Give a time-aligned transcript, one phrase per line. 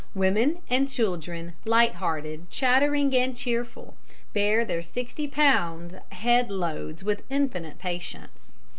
[0.15, 3.95] "Women and children, light hearted, chattering and cheerful,
[4.33, 6.11] bear their 60 lbs.
[6.13, 8.51] head loads with infinite patience.